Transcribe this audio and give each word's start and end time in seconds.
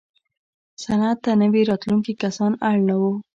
صنعت 0.83 1.17
ته 1.25 1.31
نوي 1.41 1.61
راتلونکي 1.69 2.13
کسان 2.21 2.51
اړ 2.69 2.75
نه 2.89 2.95
وو. 3.01 3.13